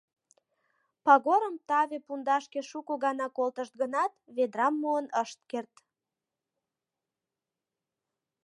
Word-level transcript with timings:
Пагорым 1.05 1.55
таве 1.67 1.97
пундашке 2.07 2.61
шуко 2.69 2.93
гана 3.05 3.27
колтышт 3.37 3.73
гынат, 3.81 4.11
ведрам 4.35 4.73
муын 4.81 5.05
ышт 5.21 5.39
керт. 5.49 5.73